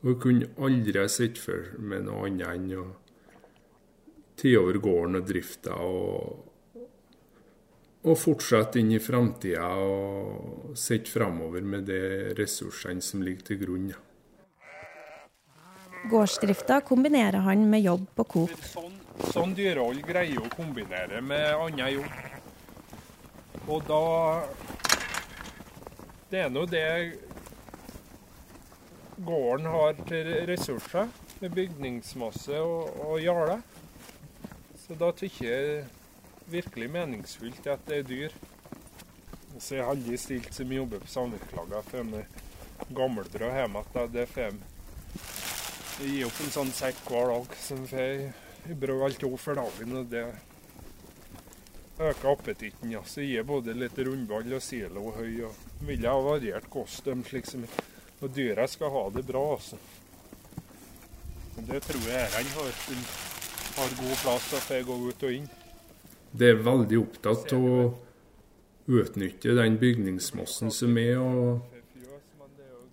Og 0.00 0.14
jeg 0.14 0.20
kunne 0.22 0.50
aldri 0.64 1.02
ha 1.02 1.08
sett 1.12 1.40
for 1.42 1.74
meg 1.82 2.06
noe 2.06 2.30
annet 2.30 2.54
enn 2.54 2.70
å 2.80 2.86
ta 4.38 4.54
over 4.56 4.78
gården 4.80 5.18
og 5.18 5.26
drifta 5.28 5.76
og, 5.82 6.44
og 8.06 8.20
fortsette 8.22 8.80
inn 8.80 8.94
i 8.94 9.02
framtida 9.02 9.66
og 9.82 10.76
sette 10.78 11.10
framover 11.10 11.66
med 11.66 11.88
de 11.90 12.02
ressursene 12.38 13.04
som 13.04 13.24
ligger 13.26 13.50
til 13.50 13.64
grunn. 13.66 13.90
Gårdsdrifta 16.04 16.80
kombinerer 16.80 17.38
han 17.38 17.70
med 17.70 17.82
jobb 17.82 18.06
på 18.14 18.24
Coop. 18.24 18.64
Sånn, 18.70 18.94
sånn 19.32 19.54
dyrehold 19.58 20.04
greier 20.06 20.40
å 20.44 20.50
kombinere 20.52 21.20
med 21.24 21.48
annen 21.54 21.98
jobb. 21.98 22.12
Og 23.68 23.82
da 23.88 24.04
Det 26.28 26.42
er 26.44 26.50
nå 26.52 26.66
det 26.68 26.84
gården 29.24 29.66
har 29.72 29.94
til 30.06 30.28
ressurser, 30.46 31.08
med 31.40 31.54
bygningsmasse 31.56 32.60
og, 32.60 32.92
og 33.00 33.20
jarder. 33.22 33.62
Så 34.82 34.96
da 34.98 35.08
syns 35.16 35.40
jeg 35.40 35.86
virkelig 36.52 36.90
meningsfylt 36.92 37.66
at 37.66 37.84
det 37.88 38.02
er 38.02 38.08
dyr. 38.08 38.36
Så 39.58 39.74
jeg 39.78 39.84
har 39.84 39.94
aldri 39.94 40.18
stilt 40.20 40.52
som 40.54 40.72
jobber 40.72 41.00
på 41.02 41.10
samvirkelaget 41.10 41.90
for 41.90 42.04
en 42.04 42.94
gammeldra 42.94 43.50
hjemme 43.56 43.82
at 43.82 44.12
det 44.12 44.28
får 44.30 44.52
jeg 45.98 46.12
gir 46.12 46.28
opp 46.28 46.42
en 46.44 46.52
sånn 46.54 46.68
sekk 46.74 47.00
hver 47.10 47.32
dag 47.32 47.54
som 47.58 47.80
får 47.90 48.28
brød 48.78 49.04
alt 49.08 49.24
over 49.26 49.40
for 49.42 49.58
dagen. 49.58 49.96
og 49.98 50.06
Det 50.12 50.24
øker 51.98 52.30
appetitten. 52.32 52.92
Ja. 52.92 53.02
Så 53.04 53.24
gir 53.26 53.42
både 53.42 53.74
litt 53.74 53.98
rundball 53.98 54.52
og 54.54 54.62
silo 54.62 55.08
og 55.10 55.18
høy. 55.18 55.44
og 55.48 55.86
Vil 55.88 56.06
ha 56.06 56.14
variert 56.22 56.68
kost. 56.70 57.06
Liksom. 57.06 57.66
Og 58.20 58.30
dyra 58.34 58.66
skal 58.68 58.92
ha 58.94 59.08
det 59.14 59.24
bra, 59.26 59.42
altså. 59.56 59.78
Og 61.58 61.64
det 61.66 61.82
tror 61.82 62.04
jeg 62.06 62.28
ærene 62.28 62.54
har, 62.54 62.76
har 63.78 63.96
god 63.98 64.20
plass 64.22 64.50
til 64.50 64.58
å 64.58 64.66
få 64.68 64.82
gå 64.86 64.98
ut 65.08 65.24
og 65.26 65.32
inn. 65.40 65.48
Det 66.30 66.52
er 66.52 66.62
veldig 66.62 67.00
opptatt 67.00 67.52
av 67.56 67.64
å 67.66 67.80
utnytte 68.88 69.56
den 69.58 69.78
bygningsmassen 69.80 70.70
som 70.70 70.98
er. 71.00 71.18
og 71.18 71.77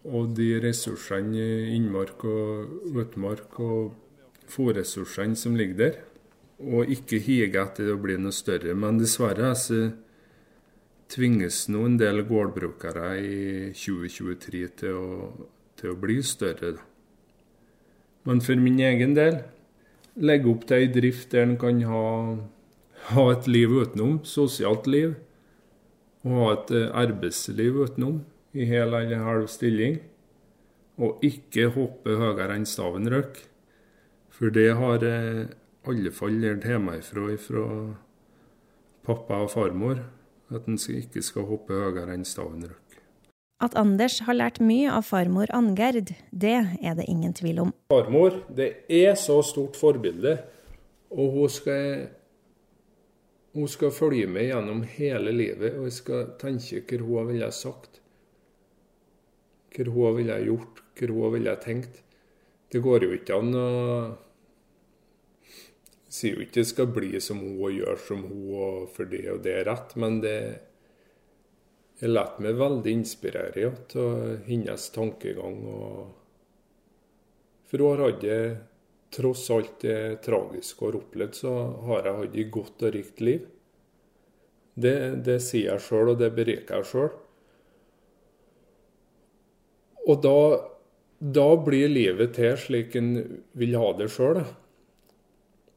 og 0.05 0.35
de 0.37 0.51
ressursene 0.61 1.45
innmark 1.73 2.23
og 2.29 2.93
utmark 2.93 3.59
og 3.63 3.95
fòrressursene 4.51 5.37
som 5.39 5.55
ligger 5.57 5.77
der. 5.79 5.95
Og 6.61 6.91
ikke 6.91 7.19
hige 7.19 7.59
etter 7.59 7.91
å 7.91 7.99
bli 7.99 8.17
noe 8.21 8.35
større. 8.35 8.75
Men 8.77 8.99
dessverre 9.01 9.51
så 9.59 9.79
tvinges 11.11 11.65
nå 11.69 11.83
en 11.89 11.97
del 11.99 12.23
gårdbrukere 12.27 13.09
i 13.21 13.39
2023 13.75 14.61
til 14.81 14.99
å, 14.99 15.09
til 15.77 15.93
å 15.93 15.99
bli 15.99 16.21
større. 16.25 16.75
Da. 16.77 16.85
Men 18.25 18.41
for 18.41 18.61
min 18.61 18.79
egen 18.81 19.13
del 19.17 19.41
legge 20.15 20.49
opp 20.49 20.63
til 20.69 20.85
ei 20.85 20.89
drift 20.93 21.33
der 21.33 21.45
en 21.45 21.57
kan 21.61 21.81
ha, 21.85 22.05
ha 23.11 23.25
et 23.33 23.49
liv 23.51 23.73
utenom, 23.73 24.21
sosialt 24.25 24.87
liv, 24.89 25.17
og 26.25 26.39
ha 26.39 26.47
et 26.55 26.71
eh, 26.73 26.87
arbeidsliv 27.03 27.83
utenom 27.83 28.23
i 28.55 28.65
hel 28.69 28.93
eller 28.95 29.23
halv 29.25 29.49
stilling. 29.51 29.99
Og 30.95 31.19
ikke 31.27 31.67
hoppe 31.75 32.15
høyere 32.15 32.55
enn 32.55 32.67
staven 32.69 33.09
røk. 33.11 33.41
For 34.31 34.51
det 34.51 34.69
har 34.79 35.03
jeg 35.03 35.45
i 35.45 35.91
alle 35.91 36.11
fall 36.15 36.39
lært 36.39 36.67
hjemmefra 36.67 37.35
fra 37.39 37.65
pappa 39.05 39.43
og 39.43 39.51
farmor. 39.51 39.99
At 40.55 40.69
en 40.69 40.79
ikke 40.79 41.23
skal 41.25 41.47
hoppe 41.49 41.75
høyere 41.75 42.15
enn 42.15 42.25
staven 42.27 42.63
røk. 42.69 42.81
At 43.63 43.75
Anders 43.79 44.19
har 44.27 44.35
lært 44.35 44.59
mye 44.59 44.91
av 44.91 45.05
farmor 45.07 45.51
Angerd, 45.55 46.11
det 46.31 46.57
er 46.59 46.95
det 46.97 47.05
ingen 47.07 47.33
tvil 47.33 47.61
om. 47.63 47.71
Farmor 47.91 48.41
det 48.51 48.83
er 48.91 49.15
så 49.15 49.39
stort 49.47 49.79
forbilde, 49.79 50.35
og 51.15 51.37
hun 51.37 51.49
skal, 51.49 52.09
hun 53.55 53.71
skal 53.71 53.95
følge 53.95 54.27
med 54.27 54.49
gjennom 54.49 54.83
hele 54.97 55.31
livet. 55.31 55.77
Og 55.79 55.87
jeg 55.87 55.97
skal 56.01 56.33
tenke 56.41 56.99
hva 56.99 57.23
hun 57.23 57.31
ville 57.31 57.51
sagt 57.55 57.94
hva 59.83 60.11
hun 60.11 60.19
ville 60.21 60.37
gjort, 60.47 60.83
hva 61.01 61.25
hun 61.27 61.35
ville 61.35 61.55
tenkt. 61.63 62.01
Det 62.71 62.81
går 62.83 63.07
jo 63.07 63.17
ikke 63.17 63.41
an 63.41 63.57
å 63.59 63.67
Sier 66.15 66.37
jo 66.37 66.45
ikke 66.45 66.61
det 66.61 66.69
skal 66.69 66.85
bli 66.95 67.19
som 67.19 67.41
hun 67.43 67.57
og 67.59 67.73
gjøre 67.75 67.99
som 67.99 68.21
hun, 68.23 68.43
og 68.55 68.85
for 68.95 69.09
det 69.11 69.25
og 69.33 69.41
det 69.43 69.51
er 69.51 69.65
rett, 69.67 69.97
men 69.99 70.21
det 70.23 70.37
jeg 71.99 72.11
lar 72.11 72.37
meg 72.43 72.55
veldig 72.59 72.93
inspirere 73.01 73.65
av 73.99 74.45
hennes 74.47 74.85
tankegang. 74.95 75.59
For 77.67 77.83
hun 77.83 77.91
har 77.91 78.05
hatt 78.05 78.25
Tross 79.15 79.45
alt 79.53 79.77
det 79.79 80.21
tragiske 80.25 80.81
hun 80.81 80.89
har 80.89 80.97
opplevd, 80.99 81.35
så 81.37 81.51
har 81.87 82.07
jeg 82.07 82.17
hatt 82.17 82.33
et 82.41 82.49
godt 82.51 82.83
og 82.83 82.95
rikt 82.95 83.21
liv. 83.23 83.45
Det, 84.75 84.97
det 85.23 85.37
sier 85.39 85.69
jeg 85.69 85.83
sjøl, 85.85 86.11
og 86.11 86.19
det 86.19 86.33
beriker 86.35 86.81
jeg 86.81 86.89
sjøl. 86.89 87.13
Og 90.05 90.21
da, 90.21 90.37
da, 91.19 91.47
blir 91.65 91.89
livet 91.89 92.35
til 92.37 92.57
slik 92.61 92.95
en 92.99 93.15
vil 93.57 93.75
ha 93.79 93.89
det 93.97 94.11
sjøl. 94.13 94.43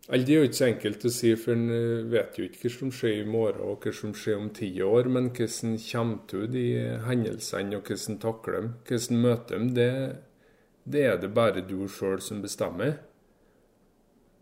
Det 0.09 0.33
er 0.33 0.39
jo 0.39 0.49
ikke 0.49 0.57
så 0.57 0.69
enkelt 0.71 1.05
å 1.05 1.11
si, 1.13 1.35
for 1.37 1.53
en 1.53 1.69
eh, 1.73 2.07
vet 2.09 2.39
jo 2.39 2.47
ikke 2.47 2.63
hva 2.63 2.71
som 2.73 2.93
skjer 2.97 3.19
i 3.19 3.29
morgen 3.29 3.61
og 3.69 3.85
hva 3.85 3.93
som 3.93 4.15
skjer 4.17 4.39
om 4.39 4.49
ti 4.57 4.71
år. 4.85 5.11
Men 5.13 5.29
hvordan 5.37 5.77
kommer 5.85 6.23
du 6.31 6.47
de 6.49 6.65
hendelsene, 7.05 7.77
og 7.77 7.91
hvordan 7.93 8.21
takler 8.23 8.57
dem, 8.57 8.71
hvordan 8.89 9.23
møter 9.27 9.59
dem, 9.59 9.69
det, 9.77 9.93
det 10.89 11.05
er 11.11 11.21
det 11.21 11.35
bare 11.37 11.65
du 11.65 11.83
sjøl 11.93 12.21
som 12.25 12.41
bestemmer. 12.45 12.97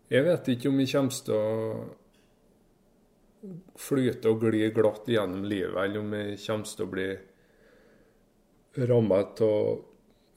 Jeg 0.07 0.23
vet 0.23 0.47
ikke 0.53 0.69
om 0.71 0.77
vi 0.79 0.87
kommer 0.87 1.11
til 1.11 1.35
å 1.35 1.47
flyte 3.79 4.31
og 4.31 4.45
gli 4.45 4.69
glatt 4.75 5.09
gjennom 5.11 5.43
livet, 5.47 5.75
eller 5.83 5.99
om 5.99 6.13
vi 6.15 6.23
kommer 6.45 6.71
til 6.71 6.85
å 6.85 6.91
bli 6.93 7.09
ramma 8.77 9.23
av 9.41 9.83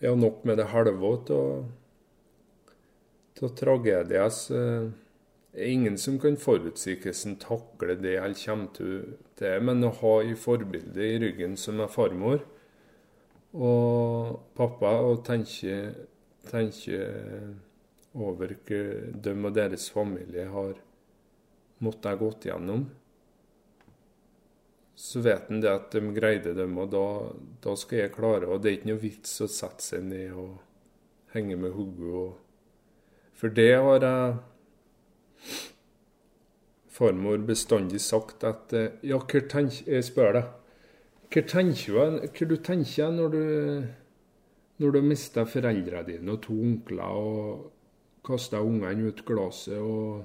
ja, 0.00 0.14
nok 0.16 0.44
med 0.49 0.56
det 0.59 0.70
halve 0.73 1.12
av 1.35 1.66
tragedier. 3.56 4.04
Det 5.50 5.64
er 5.64 5.73
ingen 5.73 5.99
som 5.99 6.18
kan 6.20 6.37
forutsi 6.40 6.94
hvordan 7.00 7.37
takle 7.42 7.97
det 8.00 8.16
eller 8.16 8.38
kommer 8.38 8.70
til 8.76 8.94
det, 9.40 9.56
men 9.64 9.85
å 9.85 9.92
ha 10.00 10.14
i 10.25 10.37
forbilde 10.38 11.04
i 11.04 11.18
ryggen 11.20 11.56
som 11.59 11.80
er 11.80 11.92
farmor 11.92 12.44
og 13.50 14.38
pappa, 14.54 14.92
og 15.02 15.25
tenke, 15.26 15.90
tenke 16.47 17.00
over 18.14 18.54
hva 18.68 18.82
de 19.25 19.35
og 19.35 19.56
deres 19.56 19.88
familie 19.90 20.47
har 20.52 20.78
måttet 21.82 22.20
gått 22.20 22.47
gjennom, 22.47 22.87
så 25.00 25.23
vet 25.25 25.49
han 25.49 25.62
det 25.62 25.71
at 25.73 25.95
de 25.97 26.12
greide 26.12 26.52
dem, 26.57 26.76
og 26.83 26.90
da, 26.92 27.04
da, 27.64 27.75
skal 27.78 28.02
jeg 28.02 28.12
klare. 28.14 28.49
Og 28.50 28.61
det 28.61 28.69
er 28.69 28.78
ikke 28.78 28.90
noe 28.92 29.00
vits 29.00 29.33
å 29.40 29.49
sette 29.49 29.85
seg 29.85 30.04
ned 30.11 30.37
og 30.37 30.59
henge 31.33 31.57
med 31.57 31.73
hodet. 31.73 32.25
For 33.40 33.52
det 33.57 33.71
har 33.80 34.04
jeg 34.04 34.35
farmor 36.92 37.40
bestandig 37.49 38.02
sagt 38.04 38.45
at 38.45 38.75
Ja, 38.76 39.16
hva 39.16 39.40
tenker 39.49 39.88
Jeg 39.88 40.04
spør 40.04 40.37
deg. 40.37 40.52
Hva 41.30 41.42
tenker 41.49 41.97
du, 41.97 42.28
hva 42.28 42.50
du 42.50 42.57
når 43.16 43.33
du 43.33 43.42
når 44.80 44.95
du 44.97 45.00
mister 45.04 45.49
foreldrene 45.49 46.07
dine 46.07 46.33
og 46.33 46.42
to 46.47 46.54
onkler 46.57 47.16
og 47.21 47.66
kaster 48.25 48.64
ungene 48.64 49.11
ut 49.11 49.21
glasset 49.28 49.76
og, 49.76 50.23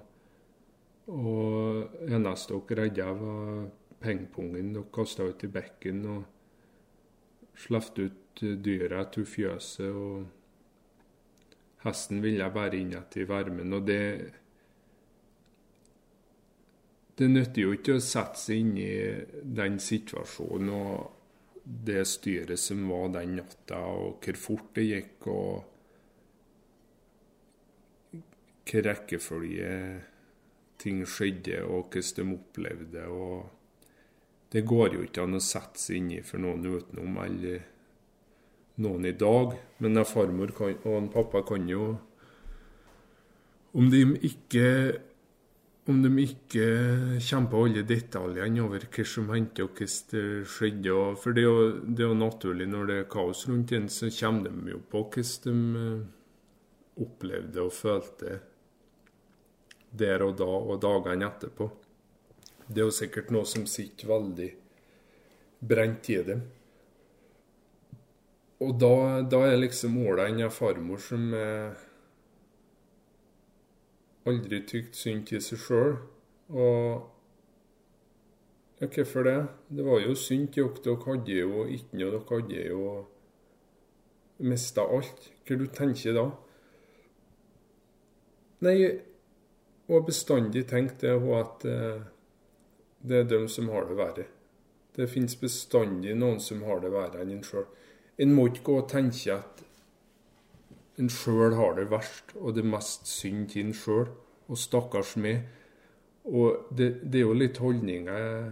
og 1.11 2.05
eneste 2.07 2.55
dere 2.55 2.85
redda, 2.85 3.09
var 3.19 3.65
pengpongen 4.01 4.73
dere 4.75 4.91
kasta 4.93 5.23
ut 5.23 5.43
i 5.43 5.51
bekken 5.51 6.05
og 6.11 6.23
slapp 7.65 7.99
ut 7.99 8.41
dyra 8.41 9.05
til 9.11 9.25
fjøset. 9.25 9.91
og 9.91 10.25
Hesten 11.85 12.23
ville 12.23 12.49
bare 12.53 12.77
inn 12.79 12.91
igjen 12.93 13.21
i 13.21 13.29
varmen. 13.29 13.73
og 13.73 13.85
det 13.87 14.33
det 17.15 17.29
nytter 17.31 17.61
jo 17.61 17.71
ikke 17.71 17.93
å 17.95 18.03
sette 18.03 18.35
seg 18.41 18.57
inn 18.59 18.73
i 18.81 18.95
den 19.55 19.77
situasjonen 19.79 20.71
og 20.75 21.11
det 21.63 22.01
styret 22.11 22.59
som 22.59 22.81
var 22.89 23.13
den 23.13 23.37
natta, 23.39 23.79
og 23.79 24.19
hvor 24.19 24.37
fort 24.37 24.75
det 24.75 24.83
gikk, 24.89 25.27
og 25.31 25.63
hvilken 28.11 28.85
rekkefølge 28.89 29.71
ting 30.81 31.05
skjedde, 31.07 31.63
og 31.63 31.87
hvordan 31.87 32.19
de 32.19 32.35
opplevde. 32.35 33.07
og 33.07 33.54
Det 34.51 34.61
går 34.67 34.93
jo 34.95 35.05
ikke 35.05 35.25
an 35.25 35.37
å 35.37 35.43
sette 35.43 35.81
seg 35.81 35.99
inn 35.99 36.11
i 36.17 36.21
for 36.23 36.41
noen 36.43 36.65
utenom 36.65 37.17
eller 37.23 37.65
noen 38.83 39.07
i 39.09 39.15
dag. 39.17 39.55
Men 39.81 39.97
en 39.97 40.07
farmor 40.07 40.53
kan, 40.55 40.77
og 40.83 40.99
en 40.99 41.11
pappa 41.13 41.43
kan 41.47 41.67
jo 41.69 41.95
Om 43.75 43.89
de 43.91 44.05
ikke 44.23 44.67
om 45.85 45.99
de 46.01 46.09
ikke 46.23 46.63
på 47.51 47.59
alle 47.61 47.83
detaljene 47.85 48.63
over 48.63 48.87
hva 48.89 49.03
som 49.05 49.27
hendte 49.29 49.67
og 49.67 49.77
hvordan 49.77 50.07
det 50.09 50.47
skjedde. 50.49 50.95
For 51.21 51.35
det 51.35 51.43
er, 51.43 51.45
jo, 51.45 51.67
det 51.85 52.01
er, 52.01 52.09
jo, 52.09 52.17
naturlig 52.17 52.67
når 52.71 52.89
det 52.89 52.97
er 53.03 53.09
kaos 53.11 53.43
rundt 53.49 53.73
en, 53.77 53.85
så 53.89 54.09
kommer 54.09 54.49
de 54.49 54.73
jo 54.73 54.81
på 54.89 55.03
hvordan 55.13 55.61
de 55.75 55.83
eh, 55.83 57.03
opplevde 57.05 57.61
og 57.61 57.75
følte 57.75 58.39
der 59.95 60.25
og 60.25 60.37
da 60.39 60.49
og 60.49 60.81
dagene 60.81 61.29
etterpå. 61.29 61.69
Det 62.67 62.81
er 62.81 62.87
jo 62.87 62.93
sikkert 62.93 63.31
noe 63.33 63.45
som 63.45 63.65
sitter 63.69 64.09
veldig 64.09 64.51
brent 65.65 66.09
i 66.09 66.19
dem. 66.25 66.45
Og 68.65 68.77
da, 68.79 69.21
da 69.21 69.41
er 69.49 69.59
liksom 69.59 69.97
Åla 70.01 70.29
en 70.31 70.45
farmor 70.51 71.01
som 71.03 71.33
er 71.37 71.75
aldri 74.25 74.61
tykt 74.65 74.95
synd 74.97 75.27
til 75.29 75.43
seg 75.43 75.61
sjøl. 75.61 75.97
Og 76.55 77.11
ja, 78.79 78.87
hvorfor 78.87 79.27
det? 79.27 79.37
Det 79.69 79.85
var 79.85 80.01
jo 80.01 80.15
synd 80.17 80.49
til 80.55 80.69
dere. 80.69 80.81
Dere 80.85 81.03
hadde 81.05 81.37
jo 81.37 81.67
ikke 81.75 81.99
noe. 81.99 82.15
Dere 82.15 82.23
hadde 82.31 82.63
jo 82.69 82.81
mista 84.49 84.87
alt. 84.97 85.29
Hva 85.45 85.59
du 85.59 85.67
tenker 85.69 86.17
da? 86.17 86.25
Nei, 88.65 88.75
hun 89.85 89.99
har 89.99 90.05
bestandig 90.07 90.65
tenkt 90.71 91.03
det, 91.03 91.13
at 91.13 91.65
eh, 91.69 92.03
det 93.07 93.21
er 93.21 93.29
dem 93.29 93.47
som 93.51 93.69
har 93.73 93.87
det 93.89 93.97
verre. 93.99 94.25
Det 94.95 95.09
finnes 95.11 95.35
bestandig 95.39 96.15
noen 96.17 96.39
som 96.43 96.63
har 96.65 96.79
det 96.83 96.91
verre 96.93 97.21
enn 97.23 97.33
en 97.35 97.45
sjøl. 97.45 97.65
En 98.21 98.31
må 98.35 98.47
ikke 98.49 98.63
gå 98.69 98.77
og 98.79 98.89
tenke 98.91 99.35
at 99.35 99.63
en 101.01 101.11
sjøl 101.11 101.57
har 101.57 101.75
det 101.75 101.89
verst, 101.91 102.31
og 102.39 102.55
det 102.55 102.63
er 102.63 102.71
mest 102.71 103.09
synd 103.11 103.49
til 103.51 103.67
en 103.67 103.75
sjøl. 103.75 104.07
Og 104.45 104.59
stakkars 104.61 105.15
meg. 105.17 105.41
Og 106.25 106.69
det, 106.69 107.01
det, 107.03 107.19
er 107.19 107.25
jo 107.25 107.37
litt 107.37 107.57
holdninger 107.61 108.51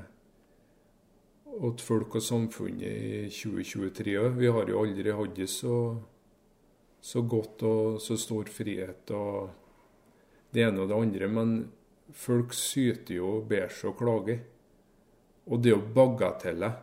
til 1.54 1.86
folk 1.86 2.18
og 2.18 2.26
samfunnet 2.26 2.84
i 2.84 3.22
2023 3.30 4.16
òg. 4.20 4.40
Vi 4.42 4.50
har 4.52 4.70
jo 4.70 4.82
aldri 4.82 5.14
hatt 5.14 5.36
det 5.38 5.48
så, 5.54 5.78
så 7.02 7.24
godt 7.30 7.64
og 7.70 8.02
så 8.02 8.18
stor 8.20 8.50
frihet 8.50 9.14
og 9.14 9.54
det 10.54 10.66
ene 10.66 10.84
og 10.84 10.90
det 10.90 11.00
andre. 11.00 11.30
Men 11.30 11.56
folk 12.14 12.54
syter 12.56 13.18
jo 13.18 13.38
og 13.40 13.48
ber 13.50 13.72
seg 13.74 13.92
og 13.92 14.00
klager. 14.00 14.42
Og 15.50 15.62
det 15.62 15.74
er 15.74 15.76
jo 15.76 15.94
bagateller. 15.96 16.78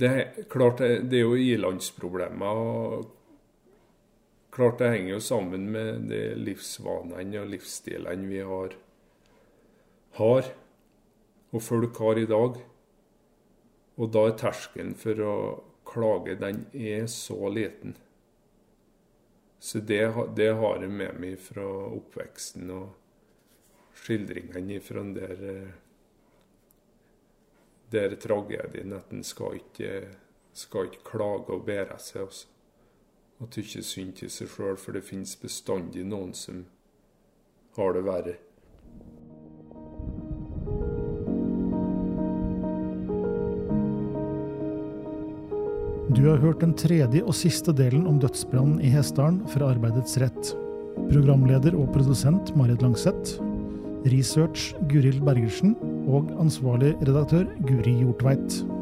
Det 0.00 0.10
er 0.10 0.44
klart 0.50 0.82
det 0.82 1.16
er 1.16 1.24
jo 1.24 1.38
ilandsproblemer. 1.38 2.60
og 2.60 3.16
Klart 4.50 4.80
det 4.80 4.90
henger 4.90 5.12
jo 5.14 5.20
sammen 5.22 5.68
med 5.70 6.08
de 6.10 6.20
livsvanene 6.34 7.38
og 7.38 7.52
livsstilene 7.52 8.26
vi 8.26 8.40
har, 8.42 8.74
har, 10.18 10.48
og 11.54 11.62
folk 11.62 12.00
har 12.02 12.18
i 12.18 12.26
dag. 12.26 12.58
Og 14.00 14.10
da 14.10 14.24
er 14.26 14.38
terskelen 14.40 14.96
for 14.98 15.22
å 15.22 15.34
klage, 15.86 16.34
den 16.40 16.64
er 16.74 17.06
så 17.06 17.50
liten. 17.52 17.94
Så 19.60 19.78
det, 19.84 20.02
det 20.36 20.50
har 20.56 20.82
jeg 20.82 20.90
med 20.98 21.20
meg 21.20 21.38
fra 21.44 21.66
oppveksten 21.92 22.70
og 22.72 22.99
skildringene 24.00 24.80
fra 24.84 25.02
den 25.04 25.14
der, 25.14 25.74
der 27.92 28.16
tragedien 28.22 28.96
at 28.96 29.12
en 29.12 29.26
skal 29.26 29.60
ikke, 29.60 30.08
skal 30.52 30.88
ikke 30.90 31.04
klage 31.12 31.52
og 31.54 31.66
bære 31.68 31.98
seg. 31.98 32.24
også 32.26 32.50
og 33.40 33.48
tykke 33.54 33.82
synd 33.84 34.12
til 34.20 34.30
seg 34.32 34.52
sjøl, 34.52 34.76
for 34.76 34.96
det 34.96 35.06
finnes 35.06 35.32
bestandig 35.40 36.04
noen 36.04 36.34
som 36.36 36.64
har 37.78 37.94
det 37.96 38.04
verre. 38.04 38.36
Du 46.10 46.26
har 46.26 46.40
hørt 46.42 46.60
den 46.60 46.74
tredje 46.76 47.22
og 47.22 47.36
siste 47.38 47.72
delen 47.72 48.04
om 48.10 48.18
dødsbrannen 48.20 48.80
i 48.84 48.90
Hessdalen 48.92 49.44
fra 49.48 49.70
Arbeidets 49.72 50.18
rett. 50.20 50.52
Programleder 51.08 51.78
og 51.78 51.94
produsent 51.94 52.52
Marit 52.58 52.82
Langseth. 52.84 53.38
Research 54.06 54.74
Guril 54.88 55.20
Bergersen. 55.20 55.76
Og 56.08 56.30
ansvarlig 56.40 56.94
redaktør 57.02 57.44
Guri 57.68 57.98
Hjortveit. 58.02 58.79